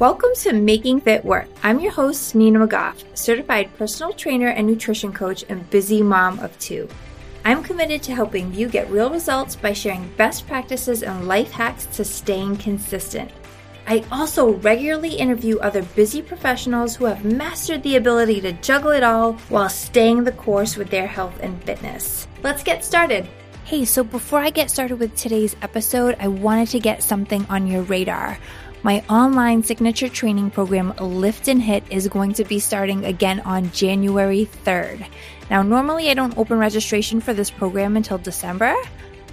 Welcome 0.00 0.30
to 0.36 0.54
Making 0.54 1.02
Fit 1.02 1.22
Work. 1.26 1.46
I'm 1.62 1.78
your 1.78 1.92
host, 1.92 2.34
Nina 2.34 2.66
McGough, 2.66 3.04
certified 3.12 3.68
personal 3.76 4.14
trainer 4.14 4.48
and 4.48 4.66
nutrition 4.66 5.12
coach 5.12 5.44
and 5.50 5.68
busy 5.68 6.00
mom 6.00 6.38
of 6.38 6.58
two. 6.58 6.88
I'm 7.44 7.62
committed 7.62 8.02
to 8.04 8.14
helping 8.14 8.54
you 8.54 8.66
get 8.66 8.88
real 8.88 9.10
results 9.10 9.56
by 9.56 9.74
sharing 9.74 10.08
best 10.16 10.46
practices 10.46 11.02
and 11.02 11.28
life 11.28 11.50
hacks 11.50 11.84
to 11.96 12.04
staying 12.06 12.56
consistent. 12.56 13.30
I 13.86 14.02
also 14.10 14.54
regularly 14.54 15.16
interview 15.16 15.58
other 15.58 15.82
busy 15.82 16.22
professionals 16.22 16.96
who 16.96 17.04
have 17.04 17.22
mastered 17.26 17.82
the 17.82 17.96
ability 17.96 18.40
to 18.40 18.52
juggle 18.52 18.92
it 18.92 19.02
all 19.02 19.34
while 19.50 19.68
staying 19.68 20.24
the 20.24 20.32
course 20.32 20.78
with 20.78 20.88
their 20.88 21.06
health 21.06 21.38
and 21.42 21.62
fitness. 21.64 22.26
Let's 22.42 22.62
get 22.62 22.86
started. 22.86 23.28
Hey, 23.66 23.84
so 23.84 24.02
before 24.02 24.40
I 24.40 24.48
get 24.48 24.70
started 24.70 24.98
with 24.98 25.14
today's 25.14 25.56
episode, 25.60 26.16
I 26.18 26.28
wanted 26.28 26.68
to 26.70 26.80
get 26.80 27.02
something 27.02 27.44
on 27.50 27.66
your 27.66 27.82
radar. 27.82 28.38
My 28.82 29.04
online 29.10 29.62
signature 29.62 30.08
training 30.08 30.52
program, 30.52 30.94
Lift 30.98 31.48
and 31.48 31.60
HIIT, 31.60 31.90
is 31.90 32.08
going 32.08 32.32
to 32.34 32.44
be 32.44 32.58
starting 32.58 33.04
again 33.04 33.40
on 33.40 33.70
January 33.72 34.48
3rd. 34.64 35.06
Now, 35.50 35.62
normally 35.62 36.08
I 36.08 36.14
don't 36.14 36.36
open 36.38 36.56
registration 36.56 37.20
for 37.20 37.34
this 37.34 37.50
program 37.50 37.98
until 37.98 38.16
December, 38.16 38.74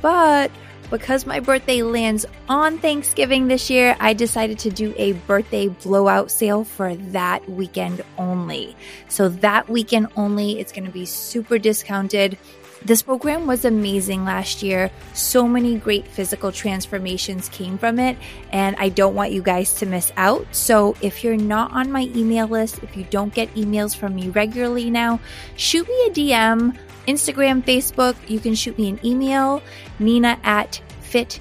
but 0.01 0.51
because 0.91 1.25
my 1.25 1.39
birthday 1.39 1.81
lands 1.81 2.25
on 2.49 2.77
Thanksgiving 2.79 3.47
this 3.47 3.69
year, 3.69 3.95
I 4.01 4.11
decided 4.11 4.59
to 4.59 4.69
do 4.69 4.93
a 4.97 5.13
birthday 5.13 5.69
blowout 5.69 6.29
sale 6.29 6.65
for 6.65 6.95
that 6.95 7.49
weekend 7.49 8.03
only. 8.17 8.75
So, 9.07 9.29
that 9.29 9.69
weekend 9.69 10.07
only, 10.17 10.59
it's 10.59 10.73
going 10.73 10.85
to 10.85 10.91
be 10.91 11.05
super 11.05 11.57
discounted. 11.57 12.37
This 12.85 13.01
program 13.01 13.47
was 13.47 13.65
amazing 13.65 14.23
last 14.23 14.61
year. 14.61 14.91
So 15.13 15.47
many 15.47 15.77
great 15.77 16.07
physical 16.07 16.51
transformations 16.51 17.49
came 17.49 17.77
from 17.77 17.99
it, 17.99 18.17
and 18.51 18.75
I 18.77 18.89
don't 18.89 19.15
want 19.15 19.31
you 19.31 19.41
guys 19.41 19.73
to 19.75 19.85
miss 19.85 20.11
out. 20.15 20.45
So, 20.51 20.95
if 21.01 21.23
you're 21.23 21.37
not 21.37 21.71
on 21.71 21.91
my 21.91 22.09
email 22.15 22.47
list, 22.47 22.83
if 22.83 22.95
you 22.95 23.05
don't 23.09 23.33
get 23.33 23.53
emails 23.55 23.95
from 23.95 24.15
me 24.15 24.29
regularly 24.29 24.89
now, 24.89 25.19
shoot 25.55 25.87
me 25.87 26.05
a 26.05 26.11
DM, 26.11 26.77
Instagram, 27.07 27.63
Facebook. 27.63 28.15
You 28.29 28.39
can 28.39 28.53
shoot 28.53 28.77
me 28.77 28.89
an 28.89 28.99
email, 29.03 29.61
nina 29.99 30.39
at 30.43 30.81
fit 31.01 31.39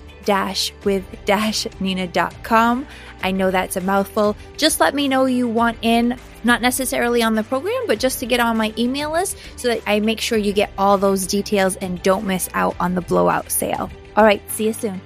with 0.84 1.04
dash 1.24 1.66
nina.com. 1.80 2.86
I 3.22 3.30
know 3.30 3.50
that's 3.50 3.76
a 3.76 3.80
mouthful. 3.80 4.36
Just 4.56 4.80
let 4.80 4.94
me 4.94 5.08
know 5.08 5.24
you 5.26 5.48
want 5.48 5.78
in 5.82 6.18
not 6.44 6.62
necessarily 6.62 7.22
on 7.22 7.34
the 7.34 7.42
program, 7.42 7.82
but 7.86 7.98
just 7.98 8.20
to 8.20 8.26
get 8.26 8.40
on 8.40 8.56
my 8.56 8.72
email 8.78 9.10
list 9.10 9.36
so 9.56 9.68
that 9.68 9.82
I 9.86 10.00
make 10.00 10.20
sure 10.20 10.38
you 10.38 10.52
get 10.52 10.70
all 10.78 10.96
those 10.96 11.26
details 11.26 11.76
and 11.76 12.02
don't 12.02 12.26
miss 12.26 12.48
out 12.54 12.76
on 12.78 12.94
the 12.94 13.00
blowout 13.00 13.50
sale. 13.50 13.90
All 14.16 14.24
right, 14.24 14.42
see 14.50 14.66
you 14.66 14.72
soon. 14.72 15.00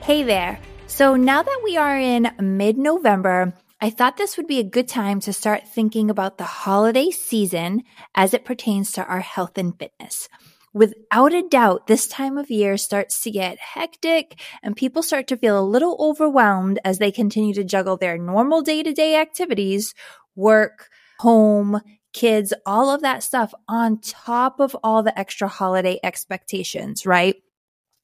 Hey 0.00 0.22
there. 0.24 0.58
So 0.86 1.16
now 1.16 1.42
that 1.42 1.60
we 1.64 1.76
are 1.76 1.98
in 1.98 2.30
mid 2.40 2.76
November, 2.76 3.54
I 3.80 3.90
thought 3.90 4.16
this 4.16 4.36
would 4.36 4.46
be 4.46 4.60
a 4.60 4.64
good 4.64 4.88
time 4.88 5.20
to 5.20 5.32
start 5.32 5.66
thinking 5.66 6.10
about 6.10 6.38
the 6.38 6.44
holiday 6.44 7.10
season 7.10 7.82
as 8.14 8.34
it 8.34 8.44
pertains 8.44 8.92
to 8.92 9.04
our 9.04 9.20
health 9.20 9.58
and 9.58 9.76
fitness. 9.76 10.28
Without 10.74 11.34
a 11.34 11.46
doubt, 11.48 11.86
this 11.86 12.06
time 12.06 12.38
of 12.38 12.50
year 12.50 12.78
starts 12.78 13.20
to 13.22 13.30
get 13.30 13.58
hectic 13.58 14.40
and 14.62 14.74
people 14.74 15.02
start 15.02 15.26
to 15.26 15.36
feel 15.36 15.60
a 15.60 15.64
little 15.64 15.96
overwhelmed 16.00 16.78
as 16.84 16.98
they 16.98 17.10
continue 17.10 17.52
to 17.52 17.64
juggle 17.64 17.98
their 17.98 18.16
normal 18.16 18.62
day 18.62 18.82
to 18.82 18.92
day 18.92 19.16
activities 19.16 19.94
work, 20.34 20.88
home, 21.18 21.80
kids, 22.14 22.54
all 22.64 22.90
of 22.90 23.02
that 23.02 23.22
stuff 23.22 23.52
on 23.68 24.00
top 24.00 24.60
of 24.60 24.74
all 24.82 25.02
the 25.02 25.18
extra 25.18 25.46
holiday 25.46 25.98
expectations, 26.02 27.04
right? 27.04 27.36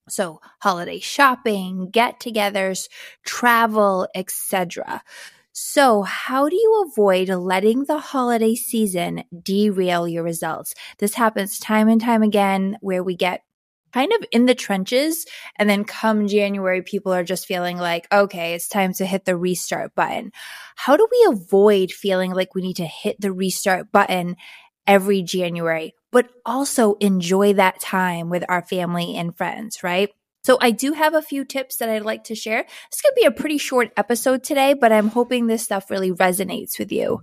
So 0.09 0.41
holiday 0.61 0.99
shopping, 0.99 1.91
get-togethers, 1.91 2.89
travel, 3.25 4.09
etc. 4.15 5.03
So, 5.61 6.03
how 6.03 6.49
do 6.49 6.55
you 6.55 6.87
avoid 6.87 7.29
letting 7.31 7.83
the 7.83 7.99
holiday 7.99 8.55
season 8.55 9.25
derail 9.43 10.07
your 10.07 10.23
results? 10.23 10.73
This 10.99 11.15
happens 11.15 11.59
time 11.59 11.89
and 11.89 12.01
time 12.01 12.23
again 12.23 12.79
where 12.81 13.03
we 13.03 13.17
get 13.17 13.43
kind 13.93 14.13
of 14.13 14.25
in 14.31 14.47
the 14.47 14.55
trenches. 14.55 15.27
And 15.57 15.69
then 15.69 15.83
come 15.83 16.29
January, 16.29 16.83
people 16.83 17.13
are 17.13 17.25
just 17.25 17.47
feeling 17.47 17.77
like, 17.77 18.07
okay, 18.13 18.55
it's 18.55 18.69
time 18.69 18.93
to 18.95 19.05
hit 19.05 19.25
the 19.25 19.37
restart 19.37 19.97
button. 19.97 20.31
How 20.77 20.97
do 20.97 21.09
we 21.11 21.27
avoid 21.29 21.91
feeling 21.91 22.33
like 22.33 22.55
we 22.55 22.63
need 22.63 22.77
to 22.77 22.87
hit 22.87 23.21
the 23.21 23.33
restart 23.33 23.91
button 23.91 24.37
every 24.87 25.23
January, 25.23 25.93
but 26.13 26.29
also 26.47 26.95
enjoy 27.01 27.55
that 27.55 27.81
time 27.81 28.31
with 28.31 28.45
our 28.49 28.63
family 28.63 29.17
and 29.17 29.37
friends, 29.37 29.83
right? 29.83 30.11
So 30.49 30.57
I 30.63 30.71
do 30.71 30.95
have 30.95 31.13
a 31.13 31.21
few 31.21 31.45
tips 31.45 31.77
that 31.77 31.91
I'd 31.91 32.07
like 32.07 32.25
to 32.25 32.35
share. 32.35 32.65
This 32.91 33.03
could 33.03 33.15
be 33.15 33.27
a 33.27 33.31
pretty 33.31 33.59
short 33.59 33.93
episode 33.99 34.43
today, 34.43 34.73
but 34.73 34.91
I'm 34.93 35.09
hoping 35.09 35.47
this 35.47 35.63
stuff 35.63 35.91
really 35.91 36.11
resonates 36.11 36.79
with 36.79 36.91
you. 36.91 37.23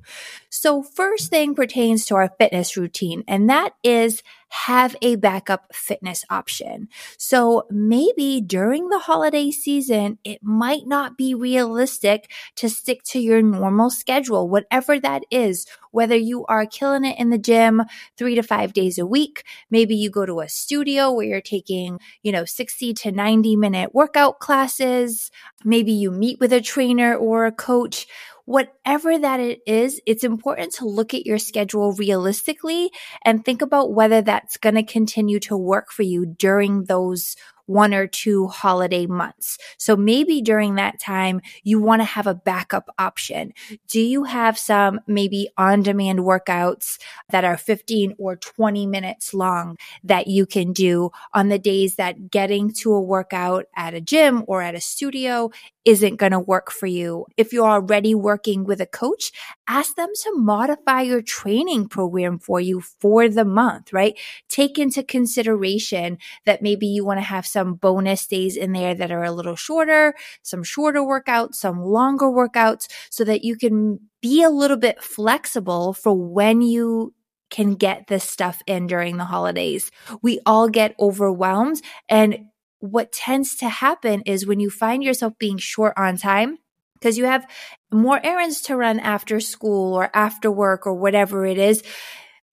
So 0.52 0.84
first 0.84 1.32
thing 1.32 1.56
pertains 1.56 2.06
to 2.06 2.16
our 2.18 2.30
fitness 2.38 2.78
routine, 2.78 3.24
and 3.28 3.50
that 3.50 3.74
is 3.84 4.22
have 4.50 4.96
a 5.02 5.16
backup 5.16 5.74
fitness 5.74 6.24
option. 6.30 6.88
So 7.18 7.64
maybe 7.70 8.42
during 8.42 8.90
the 8.90 9.00
holiday 9.00 9.52
season, 9.52 10.18
it 10.24 10.40
might 10.44 10.88
not 10.88 11.18
be 11.18 11.34
realistic 11.34 12.32
to 12.56 12.70
stick 12.70 13.04
to 13.04 13.20
your 13.20 13.42
normal 13.42 13.90
schedule, 13.90 14.48
whatever 14.50 15.00
that 15.00 15.24
is, 15.32 15.66
whether 15.92 16.16
you 16.16 16.46
are 16.46 16.66
killing 16.66 17.06
it 17.06 17.18
in 17.20 17.30
the 17.30 17.38
gym 17.38 17.84
three 18.18 18.36
to 18.36 18.44
five 18.44 18.74
days 18.74 18.98
a 18.98 19.06
week. 19.06 19.44
Maybe 19.70 19.96
you 19.96 20.10
go 20.10 20.26
to 20.26 20.42
a 20.42 20.50
studio 20.50 21.12
where 21.12 21.26
you're 21.26 21.42
taking, 21.42 22.00
you 22.24 22.32
know, 22.32 22.46
60 22.46 22.94
to 22.94 23.12
90 23.12 23.56
minute 23.56 23.96
workout 23.96 24.40
classes. 24.40 25.32
Maybe 25.64 25.92
you 25.92 26.12
meet 26.12 26.40
with 26.40 26.54
a 26.54 26.62
trainer 26.62 27.16
or 27.16 27.46
a 27.46 27.52
coach 27.52 28.08
whatever 28.46 29.18
that 29.18 29.40
it 29.40 29.62
is, 29.66 30.00
it's 30.06 30.24
important 30.24 30.74
to 30.74 30.86
look 30.86 31.14
at 31.14 31.26
your 31.26 31.40
schedule 31.40 31.94
realistically 31.94 32.92
and 33.24 33.44
think 33.44 33.62
about 33.62 33.94
whether 33.94 34.22
that's 34.22 34.58
going 34.58 34.76
to 34.76 34.84
continue 34.84 35.40
to 35.42 35.58
work 35.58 35.92
for 35.92 36.04
you 36.04 36.26
during 36.26 36.86
those 36.86 37.36
one 37.66 37.94
or 37.94 38.08
two 38.08 38.48
holiday 38.48 39.06
months. 39.06 39.58
So 39.78 39.96
maybe 39.96 40.42
during 40.42 40.76
that 40.76 41.00
time, 41.00 41.42
you 41.64 41.82
want 41.82 42.02
to 42.02 42.06
have 42.06 42.28
a 42.28 42.36
backup 42.36 42.90
option. 42.98 43.54
Do 43.88 44.00
you 44.00 44.26
have 44.26 44.58
some 44.58 45.02
maybe 45.08 45.50
on 45.58 45.82
demand 45.82 46.20
workouts 46.20 47.00
that 47.30 47.44
are 47.44 47.58
15 47.58 48.16
or 48.18 48.36
20 48.36 48.86
minutes 48.86 49.34
long 49.34 49.78
that 50.04 50.28
you 50.28 50.46
can 50.46 50.74
do 50.74 51.12
on 51.34 51.50
the 51.50 51.60
days 51.60 51.96
that 51.96 52.30
getting 52.30 52.72
to 52.74 52.94
a 52.94 53.02
workout 53.02 53.66
at 53.76 53.94
a 53.94 54.02
gym 54.02 54.44
or 54.48 54.62
at 54.62 54.76
a 54.76 54.82
studio 54.82 55.50
isn't 55.86 56.18
going 56.18 56.32
to 56.32 56.40
work 56.40 56.72
for 56.72 56.88
you. 56.88 57.26
If 57.38 57.54
you're 57.54 57.70
already 57.70 58.16
working 58.16 58.64
with 58.64 58.82
a 58.82 58.88
coach, 58.88 59.32
ask 59.68 59.96
them 59.96 60.10
to 60.24 60.34
modify 60.36 61.02
your 61.02 61.22
training 61.22 61.88
program 61.88 62.40
for 62.40 62.60
you 62.60 62.82
for 62.82 63.30
the 63.30 63.46
month, 63.46 63.94
right? 63.94 64.18
Take 64.50 64.80
into 64.80 65.04
consideration 65.04 66.18
that 66.46 66.64
maybe 66.64 66.88
you 66.88 67.06
want 67.06 67.20
to 67.20 67.26
have 67.26 67.46
some 67.46 67.76
bonus 67.76 68.26
days 68.26 68.58
in 68.58 68.74
there 68.74 68.96
that 68.96 69.12
are 69.12 69.24
a 69.24 69.32
little 69.32 69.56
shorter, 69.56 70.16
some 70.42 70.64
shorter 70.64 71.02
workouts, 71.02 71.56
some 71.56 71.82
longer 71.82 72.28
workouts 72.28 72.88
so 73.10 73.24
that 73.24 73.44
you 73.44 73.56
can 73.56 74.00
be 74.22 74.42
a 74.42 74.50
little 74.50 74.78
bit 74.78 75.04
flexible 75.04 75.94
for 75.94 76.14
when 76.14 76.62
you 76.62 77.14
can 77.52 77.76
get 77.76 78.08
this 78.08 78.24
stuff 78.24 78.62
in 78.66 78.88
during 78.88 79.18
the 79.18 79.24
holidays. 79.24 79.92
We 80.22 80.40
all 80.46 80.68
get 80.68 80.96
overwhelmed 81.00 81.82
and 82.10 82.48
what 82.92 83.12
tends 83.12 83.56
to 83.58 83.70
happen 83.70 84.22
is 84.22 84.46
when 84.46 84.60
you 84.60 84.70
find 84.70 85.04
yourself 85.04 85.34
being 85.38 85.58
short 85.58 85.94
on 85.98 86.18
time, 86.18 86.58
because 86.94 87.18
you 87.18 87.26
have 87.26 87.48
more 87.92 88.20
errands 88.24 88.62
to 88.62 88.76
run 88.76 89.00
after 89.00 89.40
school 89.40 89.94
or 89.94 90.10
after 90.14 90.52
work 90.52 90.88
or 90.88 90.94
whatever 90.94 91.46
it 91.46 91.58
is, 91.58 91.84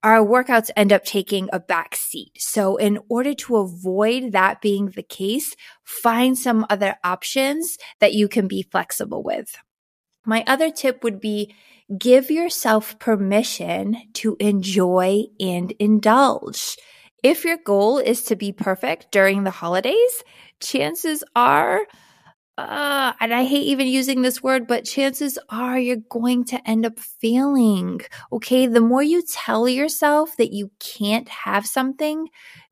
our 0.02 0.18
workouts 0.18 0.70
end 0.76 0.92
up 0.92 1.04
taking 1.04 1.48
a 1.52 1.60
back 1.60 1.94
seat. 1.94 2.32
So 2.36 2.76
in 2.76 2.98
order 3.08 3.34
to 3.34 3.56
avoid 3.58 4.32
that 4.32 4.60
being 4.60 4.86
the 4.86 5.02
case, 5.02 5.54
find 5.84 6.36
some 6.36 6.66
other 6.68 6.96
options 7.04 7.78
that 8.00 8.12
you 8.12 8.26
can 8.28 8.48
be 8.48 8.62
flexible 8.62 9.22
with. 9.22 9.54
My 10.26 10.42
other 10.46 10.70
tip 10.70 11.04
would 11.04 11.20
be 11.20 11.54
give 11.96 12.30
yourself 12.30 12.98
permission 12.98 13.96
to 14.14 14.36
enjoy 14.40 15.24
and 15.38 15.72
indulge. 15.78 16.76
If 17.22 17.44
your 17.44 17.58
goal 17.64 17.98
is 17.98 18.22
to 18.24 18.36
be 18.36 18.52
perfect 18.52 19.12
during 19.12 19.44
the 19.44 19.50
holidays, 19.50 20.24
chances 20.60 21.22
are, 21.36 21.86
uh, 22.58 23.12
and 23.20 23.32
I 23.32 23.44
hate 23.44 23.66
even 23.66 23.86
using 23.86 24.22
this 24.22 24.42
word, 24.42 24.66
but 24.66 24.84
chances 24.84 25.38
are 25.48 25.78
you're 25.78 25.96
going 26.10 26.44
to 26.46 26.68
end 26.68 26.84
up 26.84 26.98
failing. 26.98 28.00
Okay. 28.32 28.66
The 28.66 28.80
more 28.80 29.02
you 29.02 29.22
tell 29.22 29.68
yourself 29.68 30.36
that 30.36 30.52
you 30.52 30.70
can't 30.80 31.28
have 31.28 31.66
something, 31.66 32.28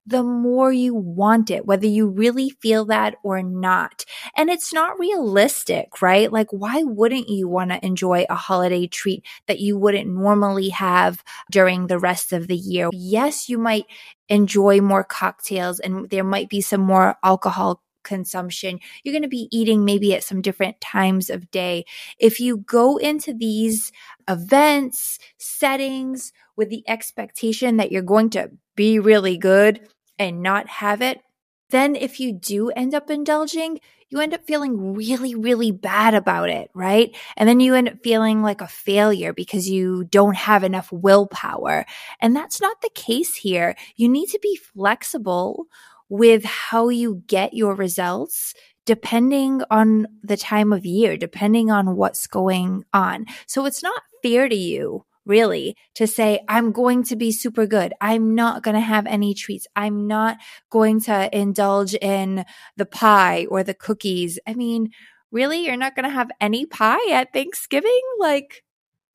the 0.07 0.23
more 0.23 0.73
you 0.73 0.95
want 0.95 1.51
it, 1.51 1.67
whether 1.67 1.87
you 1.87 2.09
really 2.09 2.51
feel 2.63 2.85
that 2.87 3.17
or 3.23 3.43
not. 3.43 4.05
And 4.37 4.51
it's 4.51 4.73
not 4.73 4.99
realistic, 4.99 6.01
right? 6.03 6.33
Like, 6.33 6.49
why 6.51 6.83
wouldn't 6.83 7.29
you 7.29 7.49
want 7.49 7.71
to 7.71 7.85
enjoy 7.85 8.25
a 8.29 8.35
holiday 8.35 8.87
treat 8.87 9.25
that 9.47 9.61
you 9.61 9.79
wouldn't 9.79 10.09
normally 10.09 10.71
have 10.71 11.23
during 11.51 11.87
the 11.87 11.99
rest 11.99 12.33
of 12.33 12.49
the 12.49 12.57
year? 12.57 12.91
Yes, 12.93 13.49
you 13.49 13.59
might 13.59 13.87
enjoy 14.29 14.81
more 14.81 15.05
cocktails 15.05 15.81
and 15.81 16.09
there 16.11 16.25
might 16.25 16.49
be 16.49 16.61
some 16.61 16.81
more 16.81 17.17
alcohol 17.23 17.83
consumption. 18.03 18.81
You're 19.03 19.13
going 19.13 19.23
to 19.23 19.29
be 19.29 19.49
eating 19.51 19.85
maybe 19.85 20.15
at 20.15 20.25
some 20.25 20.41
different 20.41 20.81
times 20.81 21.31
of 21.31 21.51
day. 21.51 21.85
If 22.19 22.41
you 22.41 22.59
go 22.59 22.97
into 22.97 23.33
these 23.35 23.93
events, 24.29 25.19
settings 25.39 26.33
with 26.57 26.71
the 26.71 26.85
expectation 26.89 27.77
that 27.77 27.93
you're 27.93 28.03
going 28.03 28.31
to 28.31 28.51
be 28.81 28.99
really 28.99 29.37
good 29.37 29.79
and 30.19 30.43
not 30.43 30.67
have 30.67 31.03
it, 31.03 31.21
then 31.69 31.95
if 31.95 32.19
you 32.19 32.33
do 32.33 32.71
end 32.71 32.95
up 32.95 33.11
indulging, 33.11 33.79
you 34.09 34.21
end 34.21 34.33
up 34.33 34.47
feeling 34.47 34.95
really, 34.95 35.35
really 35.35 35.71
bad 35.71 36.15
about 36.15 36.49
it, 36.49 36.71
right? 36.73 37.15
And 37.37 37.47
then 37.47 37.61
you 37.61 37.75
end 37.75 37.91
up 37.91 38.03
feeling 38.03 38.41
like 38.41 38.63
a 38.63 38.67
failure 38.67 39.35
because 39.35 39.69
you 39.69 40.05
don't 40.05 40.35
have 40.35 40.65
enough 40.65 40.91
willpower. 40.91 41.85
And 42.23 42.35
that's 42.35 42.59
not 42.59 42.81
the 42.81 42.89
case 42.95 43.35
here. 43.35 43.77
You 43.97 44.09
need 44.09 44.31
to 44.31 44.39
be 44.41 44.57
flexible 44.57 45.67
with 46.09 46.43
how 46.45 46.89
you 46.89 47.23
get 47.27 47.53
your 47.53 47.75
results 47.75 48.55
depending 48.87 49.61
on 49.71 50.07
the 50.23 50.39
time 50.39 50.73
of 50.73 50.87
year, 50.87 51.19
depending 51.19 51.71
on 51.71 51.97
what's 51.97 52.27
going 52.27 52.83
on. 52.95 53.27
So 53.47 53.67
it's 53.67 53.83
not 53.83 54.03
fair 54.23 54.49
to 54.49 54.57
you 54.57 55.05
really 55.27 55.77
to 55.95 56.07
say, 56.07 56.41
I'm 56.49 56.73
going 56.73 57.05
to 57.05 57.17
be 57.17 57.33
super 57.33 57.67
good. 57.67 57.93
I'm 58.01 58.35
not 58.35 58.63
going 58.63 58.75
to 58.75 58.81
have 58.81 59.07
any 59.07 59.35
treats. 59.35 59.67
I'm 59.77 60.07
not 60.07 60.39
going 60.71 61.01
to 61.03 61.37
indulge 61.37 61.95
in 61.95 62.45
the 62.77 62.87
pie 62.87 63.47
or 63.51 63.63
the 63.63 63.75
cookies. 63.75 64.39
I 64.47 64.55
mean, 64.55 64.91
really, 65.31 65.65
you're 65.65 65.77
not 65.77 65.95
going 65.95 66.05
to 66.05 66.11
have 66.15 66.31
any 66.41 66.67
pie 66.67 67.11
at 67.13 67.33
Thanksgiving? 67.33 68.01
Like, 68.19 68.65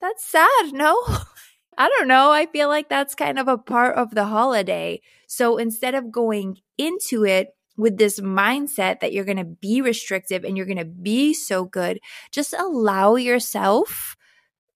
that's 0.01 0.25
sad, 0.25 0.73
no? 0.73 1.01
I 1.77 1.89
don't 1.89 2.07
know. 2.07 2.31
I 2.31 2.45
feel 2.45 2.69
like 2.69 2.89
that's 2.89 3.15
kind 3.15 3.37
of 3.37 3.47
a 3.47 3.57
part 3.57 3.97
of 3.97 4.15
the 4.15 4.25
holiday. 4.25 5.01
So 5.27 5.57
instead 5.57 5.95
of 5.95 6.11
going 6.11 6.59
into 6.77 7.25
it 7.25 7.49
with 7.77 7.97
this 7.97 8.19
mindset 8.21 9.01
that 9.01 9.11
you're 9.11 9.25
going 9.25 9.37
to 9.37 9.43
be 9.43 9.81
restrictive 9.81 10.45
and 10.45 10.55
you're 10.55 10.65
going 10.65 10.77
to 10.77 10.85
be 10.85 11.33
so 11.33 11.65
good, 11.65 11.99
just 12.31 12.53
allow 12.53 13.15
yourself 13.15 14.15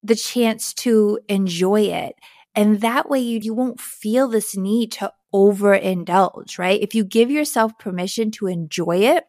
the 0.03 0.15
chance 0.15 0.73
to 0.73 1.19
enjoy 1.27 1.81
it. 1.81 2.15
And 2.55 2.81
that 2.81 3.09
way 3.09 3.19
you, 3.19 3.39
you 3.41 3.53
won't 3.53 3.79
feel 3.79 4.27
this 4.27 4.55
need 4.57 4.91
to 4.93 5.13
overindulge, 5.33 6.57
right? 6.57 6.81
If 6.81 6.95
you 6.95 7.03
give 7.03 7.29
yourself 7.29 7.77
permission 7.77 8.31
to 8.31 8.47
enjoy 8.47 8.97
it, 8.97 9.25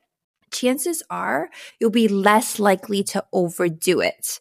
chances 0.51 1.03
are 1.11 1.51
you'll 1.79 1.91
be 1.91 2.09
less 2.09 2.59
likely 2.59 3.03
to 3.05 3.25
overdo 3.33 4.01
it. 4.01 4.41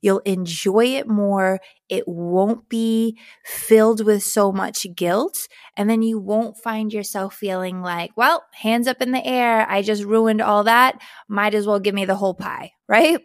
You'll 0.00 0.20
enjoy 0.20 0.86
it 0.96 1.08
more. 1.08 1.60
It 1.92 2.08
won't 2.08 2.70
be 2.70 3.18
filled 3.44 4.02
with 4.02 4.22
so 4.22 4.50
much 4.50 4.86
guilt. 4.96 5.46
And 5.76 5.90
then 5.90 6.00
you 6.00 6.18
won't 6.18 6.56
find 6.56 6.90
yourself 6.90 7.34
feeling 7.34 7.82
like, 7.82 8.12
well, 8.16 8.46
hands 8.54 8.88
up 8.88 9.02
in 9.02 9.12
the 9.12 9.22
air. 9.22 9.66
I 9.68 9.82
just 9.82 10.02
ruined 10.02 10.40
all 10.40 10.64
that. 10.64 10.98
Might 11.28 11.52
as 11.52 11.66
well 11.66 11.80
give 11.80 11.94
me 11.94 12.06
the 12.06 12.14
whole 12.14 12.32
pie 12.32 12.72
right? 12.92 13.20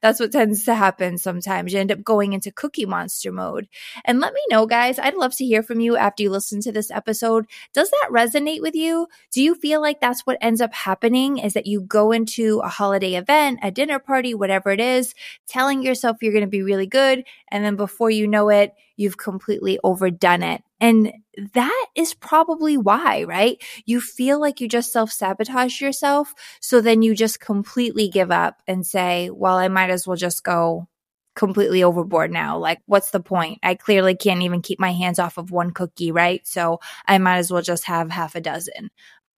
That's 0.00 0.18
what 0.18 0.32
tends 0.32 0.64
to 0.64 0.74
happen 0.74 1.18
sometimes. 1.18 1.74
You 1.74 1.78
end 1.78 1.92
up 1.92 2.02
going 2.02 2.32
into 2.32 2.50
cookie 2.50 2.86
monster 2.86 3.30
mode. 3.30 3.68
And 4.06 4.18
let 4.18 4.32
me 4.32 4.40
know, 4.48 4.64
guys. 4.64 4.98
I'd 4.98 5.14
love 5.14 5.36
to 5.36 5.44
hear 5.44 5.62
from 5.62 5.80
you 5.80 5.94
after 5.94 6.22
you 6.22 6.30
listen 6.30 6.62
to 6.62 6.72
this 6.72 6.90
episode. 6.90 7.44
Does 7.74 7.90
that 7.90 8.08
resonate 8.10 8.62
with 8.62 8.74
you? 8.74 9.08
Do 9.30 9.42
you 9.42 9.56
feel 9.56 9.82
like 9.82 10.00
that's 10.00 10.22
what 10.22 10.38
ends 10.40 10.62
up 10.62 10.72
happening 10.72 11.36
is 11.36 11.52
that 11.52 11.66
you 11.66 11.82
go 11.82 12.12
into 12.12 12.60
a 12.60 12.68
holiday 12.68 13.16
event, 13.16 13.58
a 13.62 13.70
dinner 13.70 13.98
party, 13.98 14.32
whatever 14.32 14.70
it 14.70 14.80
is, 14.80 15.14
telling 15.46 15.82
yourself 15.82 16.22
you're 16.22 16.32
going 16.32 16.44
to 16.44 16.48
be 16.48 16.62
really 16.62 16.86
good. 16.86 17.24
And 17.54 17.64
then 17.64 17.76
before 17.76 18.10
you 18.10 18.26
know 18.26 18.48
it, 18.48 18.72
you've 18.96 19.16
completely 19.16 19.78
overdone 19.84 20.42
it. 20.42 20.64
And 20.80 21.12
that 21.52 21.86
is 21.94 22.12
probably 22.12 22.76
why, 22.76 23.22
right? 23.22 23.62
You 23.86 24.00
feel 24.00 24.40
like 24.40 24.60
you 24.60 24.66
just 24.66 24.92
self 24.92 25.12
sabotage 25.12 25.80
yourself. 25.80 26.34
So 26.60 26.80
then 26.80 27.02
you 27.02 27.14
just 27.14 27.38
completely 27.38 28.08
give 28.08 28.32
up 28.32 28.60
and 28.66 28.84
say, 28.84 29.30
well, 29.30 29.56
I 29.56 29.68
might 29.68 29.90
as 29.90 30.04
well 30.04 30.16
just 30.16 30.42
go 30.42 30.88
completely 31.36 31.84
overboard 31.84 32.32
now. 32.32 32.58
Like, 32.58 32.80
what's 32.86 33.12
the 33.12 33.20
point? 33.20 33.60
I 33.62 33.76
clearly 33.76 34.16
can't 34.16 34.42
even 34.42 34.60
keep 34.60 34.80
my 34.80 34.90
hands 34.90 35.20
off 35.20 35.38
of 35.38 35.52
one 35.52 35.70
cookie, 35.70 36.10
right? 36.10 36.44
So 36.44 36.80
I 37.06 37.18
might 37.18 37.38
as 37.38 37.52
well 37.52 37.62
just 37.62 37.84
have 37.84 38.10
half 38.10 38.34
a 38.34 38.40
dozen. 38.40 38.90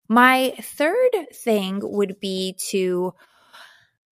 My 0.08 0.54
third 0.62 1.28
thing 1.34 1.82
would 1.84 2.22
be 2.22 2.56
to 2.70 3.14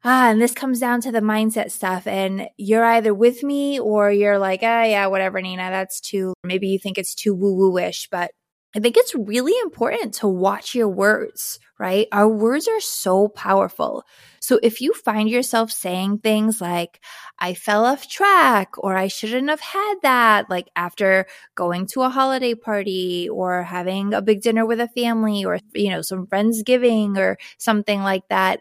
Ah, 0.04 0.30
and 0.30 0.42
this 0.42 0.54
comes 0.54 0.80
down 0.80 1.02
to 1.02 1.12
the 1.12 1.20
mindset 1.22 1.72
stuff. 1.72 2.08
And 2.08 2.48
you're 2.58 2.86
either 2.86 3.14
with 3.14 3.44
me 3.44 3.80
or 3.80 4.12
you're 4.12 4.38
like, 4.38 4.62
ah, 4.64 4.84
yeah, 4.84 5.08
whatever, 5.08 5.42
Nina, 5.42 5.70
that's 5.70 6.00
too, 6.00 6.34
maybe 6.44 6.68
you 6.68 6.80
think 6.80 6.98
it's 6.98 7.16
too 7.16 7.34
woo 7.34 7.56
woo 7.56 7.78
ish. 7.78 8.08
But 8.10 8.32
I 8.76 8.80
think 8.80 8.96
it's 8.96 9.16
really 9.16 9.58
important 9.64 10.14
to 10.16 10.28
watch 10.28 10.76
your 10.76 10.88
words, 10.88 11.60
right? 11.80 12.08
Our 12.12 12.30
words 12.30 12.68
are 12.68 12.80
so 12.80 13.28
powerful. 13.28 14.04
So 14.40 14.60
if 14.62 14.82
you 14.82 14.94
find 14.94 15.28
yourself 15.30 15.72
saying 15.72 16.20
things 16.20 16.62
like, 16.62 17.00
I 17.40 17.54
fell 17.56 17.86
off 17.86 18.08
track 18.08 18.74
or 18.78 18.96
I 18.96 19.08
shouldn't 19.08 19.50
have 19.50 19.62
had 19.62 19.96
that, 20.04 20.50
like 20.50 20.68
after 20.76 21.26
going 21.56 21.88
to 21.88 22.04
a 22.04 22.10
holiday 22.10 22.54
party 22.54 23.30
or 23.30 23.64
having 23.64 24.14
a 24.14 24.22
big 24.22 24.42
dinner 24.42 24.66
with 24.66 24.80
a 24.80 24.88
family 24.90 25.44
or, 25.44 25.60
you 25.74 25.90
know, 25.90 26.02
some 26.02 26.28
Friendsgiving 26.28 27.18
or 27.18 27.38
something 27.58 28.04
like 28.04 28.28
that 28.30 28.60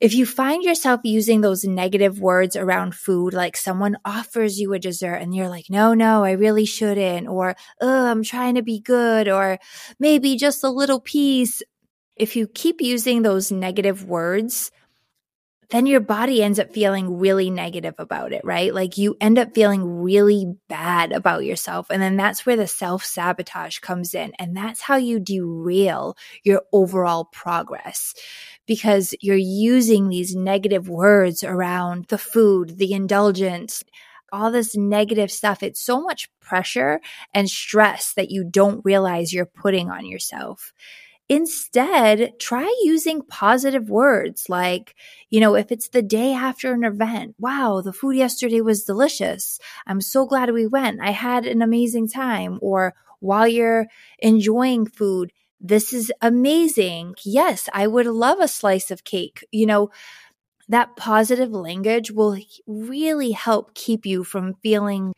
if 0.00 0.14
you 0.14 0.26
find 0.26 0.62
yourself 0.62 1.00
using 1.04 1.40
those 1.40 1.64
negative 1.64 2.20
words 2.20 2.54
around 2.54 2.94
food, 2.94 3.32
like 3.32 3.56
someone 3.56 3.96
offers 4.04 4.58
you 4.58 4.72
a 4.74 4.78
dessert 4.78 5.16
and 5.16 5.34
you're 5.34 5.48
like, 5.48 5.66
no, 5.70 5.94
no, 5.94 6.22
I 6.22 6.32
really 6.32 6.66
shouldn't, 6.66 7.28
or, 7.28 7.56
oh, 7.80 8.06
I'm 8.06 8.22
trying 8.22 8.56
to 8.56 8.62
be 8.62 8.80
good, 8.80 9.28
or 9.28 9.58
maybe 9.98 10.36
just 10.36 10.62
a 10.62 10.68
little 10.70 11.00
piece. 11.00 11.62
If 12.16 12.36
you 12.36 12.46
keep 12.46 12.80
using 12.80 13.22
those 13.22 13.50
negative 13.50 14.04
words, 14.04 14.70
then 15.70 15.86
your 15.86 16.00
body 16.00 16.42
ends 16.42 16.58
up 16.58 16.72
feeling 16.72 17.18
really 17.18 17.50
negative 17.50 17.94
about 17.98 18.32
it, 18.32 18.42
right? 18.44 18.72
Like 18.74 18.96
you 18.96 19.16
end 19.20 19.38
up 19.38 19.54
feeling 19.54 20.02
really 20.02 20.46
bad 20.68 21.12
about 21.12 21.44
yourself. 21.44 21.88
And 21.90 22.00
then 22.00 22.16
that's 22.16 22.46
where 22.46 22.56
the 22.56 22.66
self 22.66 23.04
sabotage 23.04 23.80
comes 23.80 24.14
in. 24.14 24.32
And 24.38 24.56
that's 24.56 24.82
how 24.82 24.96
you 24.96 25.18
derail 25.18 26.16
your 26.44 26.62
overall 26.72 27.24
progress 27.26 28.14
because 28.66 29.14
you're 29.20 29.36
using 29.36 30.08
these 30.08 30.36
negative 30.36 30.88
words 30.88 31.42
around 31.42 32.06
the 32.06 32.18
food, 32.18 32.78
the 32.78 32.92
indulgence, 32.92 33.82
all 34.32 34.50
this 34.50 34.76
negative 34.76 35.30
stuff. 35.30 35.62
It's 35.62 35.80
so 35.80 36.00
much 36.00 36.30
pressure 36.40 37.00
and 37.34 37.48
stress 37.48 38.12
that 38.14 38.30
you 38.30 38.44
don't 38.44 38.84
realize 38.84 39.32
you're 39.32 39.46
putting 39.46 39.90
on 39.90 40.06
yourself. 40.06 40.72
Instead, 41.28 42.38
try 42.38 42.72
using 42.84 43.20
positive 43.22 43.90
words 43.90 44.48
like, 44.48 44.94
you 45.28 45.40
know, 45.40 45.56
if 45.56 45.72
it's 45.72 45.88
the 45.88 46.02
day 46.02 46.32
after 46.32 46.72
an 46.72 46.84
event, 46.84 47.34
wow, 47.38 47.80
the 47.84 47.92
food 47.92 48.16
yesterday 48.16 48.60
was 48.60 48.84
delicious. 48.84 49.58
I'm 49.88 50.00
so 50.00 50.24
glad 50.24 50.52
we 50.52 50.68
went. 50.68 51.00
I 51.02 51.10
had 51.10 51.44
an 51.44 51.62
amazing 51.62 52.08
time. 52.08 52.60
Or 52.62 52.94
while 53.18 53.48
you're 53.48 53.86
enjoying 54.20 54.86
food, 54.86 55.32
this 55.60 55.92
is 55.92 56.12
amazing. 56.22 57.16
Yes, 57.24 57.68
I 57.72 57.88
would 57.88 58.06
love 58.06 58.38
a 58.38 58.46
slice 58.46 58.92
of 58.92 59.02
cake. 59.02 59.44
You 59.50 59.66
know, 59.66 59.90
that 60.68 60.96
positive 60.96 61.50
language 61.52 62.10
will 62.10 62.38
really 62.66 63.32
help 63.32 63.74
keep 63.74 64.06
you 64.06 64.24
from 64.24 64.54
feeling 64.62 65.12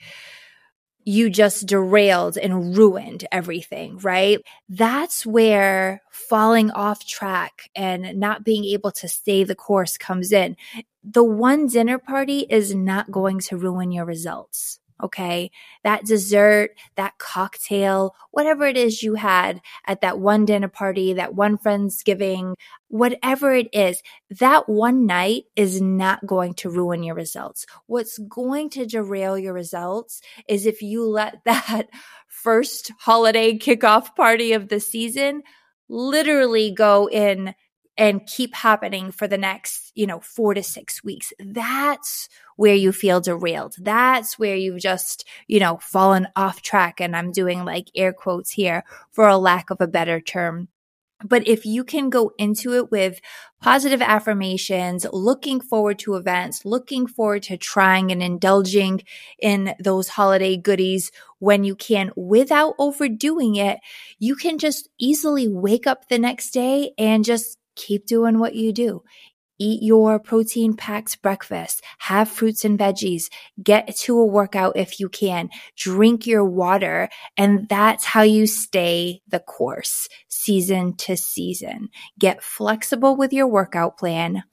you 1.08 1.30
just 1.30 1.66
derailed 1.66 2.36
and 2.36 2.76
ruined 2.76 3.26
everything, 3.32 3.96
right? 3.98 4.40
That's 4.68 5.24
where 5.24 6.02
falling 6.10 6.70
off 6.72 7.02
track 7.06 7.70
and 7.74 8.20
not 8.20 8.44
being 8.44 8.66
able 8.66 8.92
to 8.92 9.08
stay 9.08 9.42
the 9.42 9.54
course 9.54 9.96
comes 9.96 10.32
in. 10.32 10.54
The 11.02 11.24
one 11.24 11.66
dinner 11.66 11.98
party 11.98 12.40
is 12.50 12.74
not 12.74 13.10
going 13.10 13.40
to 13.40 13.56
ruin 13.56 13.90
your 13.90 14.04
results. 14.04 14.80
Okay. 15.02 15.50
That 15.84 16.04
dessert, 16.04 16.70
that 16.96 17.18
cocktail, 17.18 18.14
whatever 18.32 18.66
it 18.66 18.76
is 18.76 19.02
you 19.02 19.14
had 19.14 19.60
at 19.86 20.00
that 20.00 20.18
one 20.18 20.44
dinner 20.44 20.68
party, 20.68 21.12
that 21.14 21.34
one 21.34 21.56
Friendsgiving, 21.56 22.54
whatever 22.88 23.52
it 23.52 23.68
is, 23.72 24.02
that 24.30 24.68
one 24.68 25.06
night 25.06 25.44
is 25.54 25.80
not 25.80 26.26
going 26.26 26.54
to 26.54 26.70
ruin 26.70 27.02
your 27.02 27.14
results. 27.14 27.66
What's 27.86 28.18
going 28.18 28.70
to 28.70 28.86
derail 28.86 29.38
your 29.38 29.52
results 29.52 30.20
is 30.48 30.66
if 30.66 30.82
you 30.82 31.04
let 31.04 31.42
that 31.44 31.88
first 32.26 32.92
holiday 32.98 33.56
kickoff 33.56 34.14
party 34.16 34.52
of 34.52 34.68
the 34.68 34.80
season 34.80 35.42
literally 35.88 36.70
go 36.70 37.08
in 37.08 37.54
and 37.98 38.24
keep 38.26 38.54
happening 38.54 39.10
for 39.10 39.26
the 39.26 39.36
next, 39.36 39.90
you 39.96 40.06
know, 40.06 40.20
four 40.20 40.54
to 40.54 40.62
six 40.62 41.02
weeks. 41.02 41.32
That's 41.40 42.28
where 42.56 42.76
you 42.76 42.92
feel 42.92 43.20
derailed. 43.20 43.74
That's 43.78 44.38
where 44.38 44.54
you've 44.54 44.80
just, 44.80 45.26
you 45.48 45.58
know, 45.58 45.78
fallen 45.82 46.28
off 46.36 46.62
track. 46.62 47.00
And 47.00 47.16
I'm 47.16 47.32
doing 47.32 47.64
like 47.64 47.88
air 47.96 48.12
quotes 48.12 48.52
here 48.52 48.84
for 49.10 49.26
a 49.26 49.36
lack 49.36 49.70
of 49.70 49.80
a 49.80 49.88
better 49.88 50.20
term. 50.20 50.68
But 51.24 51.48
if 51.48 51.66
you 51.66 51.82
can 51.82 52.10
go 52.10 52.30
into 52.38 52.74
it 52.74 52.92
with 52.92 53.20
positive 53.60 54.00
affirmations, 54.00 55.04
looking 55.12 55.60
forward 55.60 55.98
to 56.00 56.14
events, 56.14 56.64
looking 56.64 57.08
forward 57.08 57.42
to 57.44 57.56
trying 57.56 58.12
and 58.12 58.22
indulging 58.22 59.02
in 59.40 59.74
those 59.80 60.06
holiday 60.06 60.56
goodies 60.56 61.10
when 61.40 61.64
you 61.64 61.74
can 61.74 62.12
without 62.14 62.76
overdoing 62.78 63.56
it, 63.56 63.80
you 64.20 64.36
can 64.36 64.58
just 64.58 64.88
easily 64.96 65.48
wake 65.48 65.88
up 65.88 66.06
the 66.06 66.20
next 66.20 66.52
day 66.52 66.92
and 66.96 67.24
just 67.24 67.57
keep 67.78 68.04
doing 68.04 68.38
what 68.38 68.54
you 68.54 68.72
do. 68.72 69.02
Eat 69.60 69.82
your 69.82 70.20
protein 70.20 70.74
packed 70.74 71.20
breakfast. 71.20 71.82
Have 71.98 72.28
fruits 72.28 72.64
and 72.64 72.78
veggies. 72.78 73.24
Get 73.60 73.96
to 73.96 74.18
a 74.18 74.24
workout 74.24 74.76
if 74.76 75.00
you 75.00 75.08
can. 75.08 75.50
Drink 75.76 76.26
your 76.26 76.44
water. 76.44 77.08
And 77.36 77.68
that's 77.68 78.04
how 78.04 78.22
you 78.22 78.46
stay 78.46 79.22
the 79.26 79.40
course 79.40 80.08
season 80.28 80.94
to 80.98 81.16
season. 81.16 81.88
Get 82.18 82.42
flexible 82.42 83.16
with 83.16 83.32
your 83.32 83.48
workout 83.48 83.98
plan. 83.98 84.44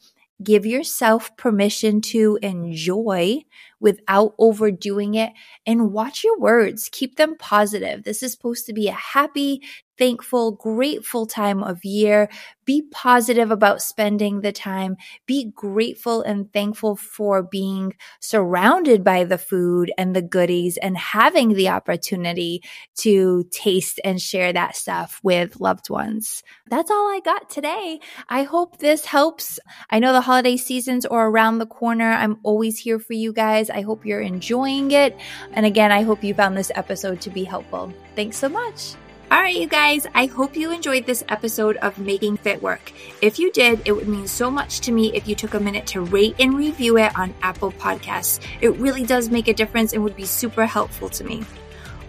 Give 0.43 0.65
yourself 0.65 1.37
permission 1.37 2.01
to 2.01 2.37
enjoy 2.41 3.43
without 3.79 4.33
overdoing 4.37 5.15
it 5.15 5.31
and 5.65 5.93
watch 5.93 6.25
your 6.25 6.37
words. 6.37 6.89
Keep 6.91 7.15
them 7.15 7.37
positive. 7.37 8.03
This 8.03 8.21
is 8.21 8.33
supposed 8.33 8.65
to 8.65 8.73
be 8.73 8.89
a 8.89 8.93
happy, 8.93 9.61
thankful, 9.97 10.51
grateful 10.51 11.25
time 11.25 11.63
of 11.63 11.83
year. 11.85 12.29
Be 12.65 12.83
positive 12.91 13.51
about 13.51 13.81
spending 13.81 14.41
the 14.41 14.51
time. 14.51 14.97
Be 15.27 15.51
grateful 15.55 16.21
and 16.21 16.51
thankful 16.51 16.95
for 16.95 17.43
being 17.43 17.93
surrounded 18.19 19.03
by 19.03 19.23
the 19.23 19.37
food 19.37 19.91
and 19.97 20.15
the 20.15 20.21
goodies 20.21 20.77
and 20.77 20.97
having 20.97 21.49
the 21.53 21.69
opportunity 21.69 22.63
to 22.95 23.45
taste 23.51 23.99
and 24.03 24.19
share 24.19 24.51
that 24.51 24.75
stuff 24.75 25.19
with 25.21 25.59
loved 25.59 25.89
ones. 25.89 26.41
That's 26.67 26.89
all 26.89 27.07
I 27.07 27.19
got 27.23 27.49
today. 27.49 27.99
I 28.29 28.43
hope 28.43 28.79
this 28.79 29.05
helps. 29.05 29.59
I 29.91 29.99
know 29.99 30.13
the 30.13 30.21
holiday 30.21 30.57
seasons 30.57 31.05
are 31.05 31.29
around 31.29 31.59
the 31.59 31.67
corner. 31.67 32.11
I'm 32.11 32.39
always 32.41 32.79
here 32.79 32.97
for 32.97 33.13
you 33.13 33.31
guys. 33.31 33.69
I 33.69 33.81
hope 33.81 34.05
you're 34.05 34.21
enjoying 34.21 34.91
it. 34.91 35.15
And 35.53 35.65
again, 35.65 35.91
I 35.91 36.01
hope 36.01 36.23
you 36.23 36.33
found 36.33 36.57
this 36.57 36.71
episode 36.73 37.21
to 37.21 37.29
be 37.29 37.43
helpful. 37.43 37.93
Thanks 38.15 38.37
so 38.37 38.49
much. 38.49 38.95
All 39.31 39.41
right, 39.41 39.55
you 39.55 39.65
guys, 39.65 40.05
I 40.13 40.27
hope 40.27 40.55
you 40.55 40.71
enjoyed 40.71 41.07
this 41.07 41.23
episode 41.29 41.77
of 41.77 41.97
Making 41.97 42.37
Fit 42.37 42.61
Work. 42.61 42.93
If 43.23 43.39
you 43.39 43.51
did, 43.51 43.81
it 43.83 43.91
would 43.91 44.07
mean 44.07 44.27
so 44.27 44.51
much 44.51 44.81
to 44.81 44.91
me 44.91 45.15
if 45.15 45.27
you 45.27 45.33
took 45.33 45.55
a 45.55 45.59
minute 45.59 45.87
to 45.87 46.01
rate 46.01 46.35
and 46.39 46.55
review 46.55 46.99
it 46.99 47.17
on 47.17 47.33
Apple 47.41 47.71
Podcasts. 47.71 48.39
It 48.61 48.69
really 48.77 49.03
does 49.03 49.31
make 49.31 49.47
a 49.47 49.53
difference 49.53 49.93
and 49.93 50.03
would 50.03 50.15
be 50.15 50.25
super 50.25 50.67
helpful 50.67 51.09
to 51.09 51.23
me. 51.23 51.43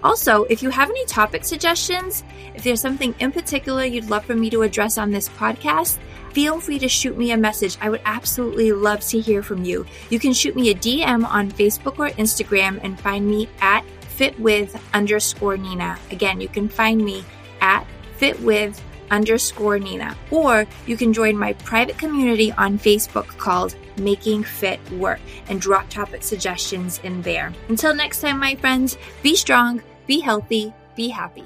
Also, 0.05 0.45
if 0.45 0.63
you 0.63 0.69
have 0.69 0.91
any 0.91 1.07
topic 1.07 1.47
suggestions, 1.47 2.23
if 2.55 2.63
there's 2.63 2.83
something 2.83 3.15
in 3.19 3.33
particular 3.33 3.85
you'd 3.85 4.11
love 4.11 4.27
for 4.27 4.37
me 4.37 4.51
to 4.51 4.61
address 4.61 4.99
on 4.99 5.11
this 5.11 5.31
podcast, 5.31 5.99
feel 6.33 6.61
free 6.61 6.79
to 6.79 6.89
shoot 6.89 7.17
me 7.17 7.33
a 7.33 7.37
message. 7.37 7.79
I 7.81 7.89
would 7.89 8.03
absolutely 8.05 8.73
love 8.73 9.01
to 9.09 9.19
hear 9.19 9.43
from 9.43 9.65
you. 9.65 9.87
You 10.11 10.19
can 10.19 10.35
shoot 10.35 10.55
me 10.55 10.69
a 10.69 10.75
DM 10.75 11.27
on 11.27 11.51
Facebook 11.51 11.99
or 11.99 12.11
Instagram 12.17 12.79
and 12.83 13.01
find 13.01 13.27
me 13.27 13.49
at 13.63 13.87
fitwith 14.17 14.81
underscore 14.95 15.57
Nina. 15.57 15.99
Again, 16.11 16.41
you 16.41 16.49
can 16.49 16.69
find 16.69 17.05
me 17.05 17.25
at 17.61 17.87
fitwith 18.19 18.81
underscore 19.11 19.79
Nina, 19.79 20.17
or 20.31 20.67
you 20.87 20.97
can 20.97 21.13
join 21.13 21.37
my 21.37 21.53
private 21.55 21.99
community 21.99 22.53
on 22.53 22.79
Facebook 22.79 23.27
called 23.39 23.77
Making 23.99 24.45
Fit 24.45 24.81
Work 24.93 25.21
and 25.49 25.61
drop 25.61 25.89
topic 25.89 26.23
suggestions 26.23 27.01
in 27.05 27.23
there. 27.23 27.53
Until 27.69 27.95
next 27.95 28.21
time, 28.21 28.39
my 28.39 28.55
friends, 28.57 28.97
be 29.23 29.37
strong, 29.37 29.83
be 30.07 30.21
healthy, 30.21 30.73
be 30.97 31.09
happy. 31.09 31.45